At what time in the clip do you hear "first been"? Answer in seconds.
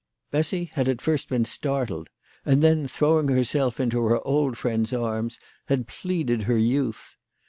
0.99-1.45